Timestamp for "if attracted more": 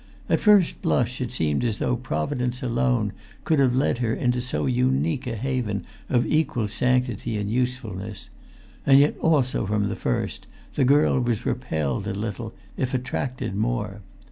12.77-14.01